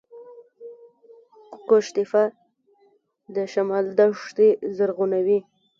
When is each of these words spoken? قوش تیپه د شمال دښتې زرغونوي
قوش 1.67 1.87
تیپه 1.95 2.23
د 3.35 3.35
شمال 3.51 3.85
دښتې 3.99 4.49
زرغونوي 4.77 5.39